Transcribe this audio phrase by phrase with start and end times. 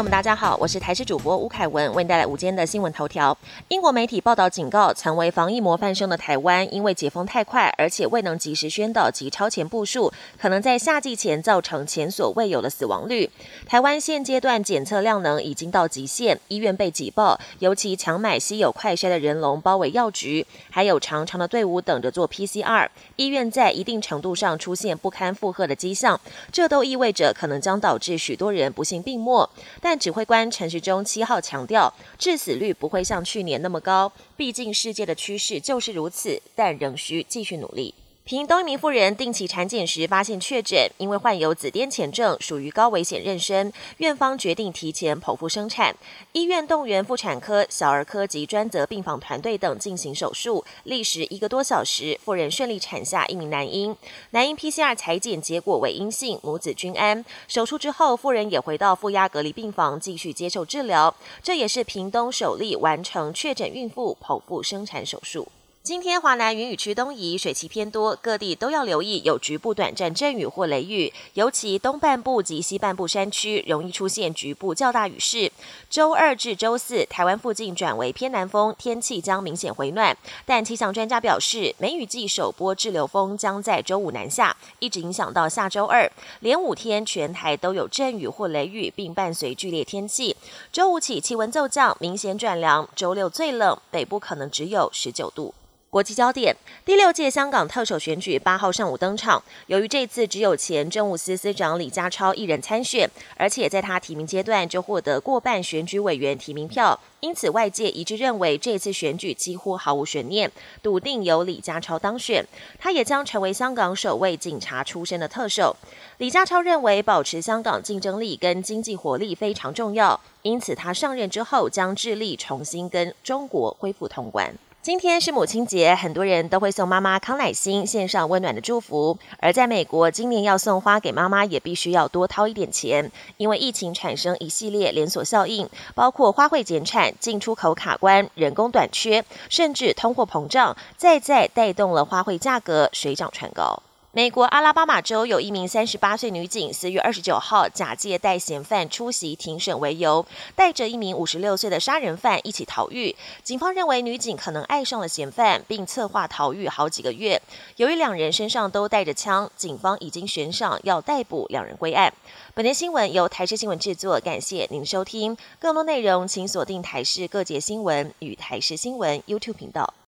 [0.00, 3.36] 友们，大家好，我是台视主播吴凯文，为您带来午间的新闻头条。
[3.68, 10.10] 英国媒体报道警告，曾为防疫模范生的台湾，因为解封太快，而且未能及时宣导及超前部署，
[10.40, 13.28] 可能在夏季前造成前所未有的死亡率。
[13.66, 22.88] 台湾现阶段检测量能已经到极限，医院被挤爆，尤其强买稀有快筛的人龙包围药局，还有长长的队伍等着做 PCR。
[23.16, 26.18] 医院在一定程度上出现不堪负荷的迹象，
[26.50, 29.46] 这都意味着可能将导致许多人不幸病没。
[29.82, 37.92] 但但指挥官陈时中七号强调，致死率不会像去年那么高，毕竟世界的趋势就是如此，但仍需继续努力。
[38.30, 45.92] 屏东一名妇人定期产检时发现确诊，因为患有紫癜前症，属于高危险妊娠，院方决定提前剖腹生产。
[46.30, 53.96] 医院动员妇产科、小儿科及专责病房团队等进行手术，历时一个多小时，妇人顺利产下一名男婴。
[54.30, 57.24] 男婴 PCR 裁检结果为阴性，母子均安。
[57.48, 61.12] 手术之后，妇人也回到负压隔离病房继续接受治疗。
[61.42, 65.48] 这也是屏东首例完成确诊孕妇剖腹生产手术。
[65.82, 75.50] 今天华南云雨区东移，水汽偏多，各地都要留意有局部短暂阵雨或雷雨，尤其东半部及西半部山区容易出现局部较大雨势。
[75.88, 80.14] 周二至周四，台湾附近转为偏南风，天气将明显回暖。
[80.44, 90.36] 但气象专家表示，梅雨季首波滞留风将在周五南下，一直影响到下周二，连五天全台都有阵雨或雷雨，并伴随剧烈天气。
[90.70, 95.54] 周五起气温骤降，明显转凉，周六最冷，北部可能只有十九度。
[95.90, 99.42] 国际焦点：第六届香港特首选举八号上午登场。
[99.66, 110.48] 由于这次只有前政务司司长李家超一人参选，而且在他提名阶段就获得过半选举委员提名票，因此外界一致认为这次选举几乎毫无悬念，
[110.80, 112.46] 笃定由李家超当选。
[112.78, 115.74] 他也将成为香港首位警察出身的特首。
[116.18, 124.54] 李家超认为保持香港竞争力跟经济活力非常重要，因此他上任之后将致力重新跟中国恢复通关。
[124.82, 129.18] 今天是母亲节，很多人都会送妈妈康乃馨，献上温暖的祝福。
[129.38, 143.82] 而在美国，今年要送花给妈妈，也必须要多掏一点钱，因为疫情产生一系列连锁效应，包括花卉减产、进出口卡关、人工短缺，甚至通货膨胀，再再带动了花卉价格水涨船高。
[144.12, 150.26] 美国阿拉巴马州有一名三十八岁女警，四月二十九号假借带嫌犯出席庭审为由，
[150.56, 153.14] 带着一名五十六岁的杀人犯一起逃狱。
[153.44, 157.40] 警方认为女警可能爱上了嫌犯，并策划逃狱好几个月。
[157.76, 162.12] 由于两人身上都带着枪，警方已经悬赏要逮捕两人归案。
[162.52, 165.36] 本节新闻由台视新闻制作，感谢您收听。
[165.60, 169.94] 更多内容请锁定台视各节新闻与台视新闻 YouTube 频道。